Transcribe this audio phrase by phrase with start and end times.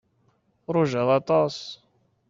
[0.73, 1.55] Rujaɣ aṭas.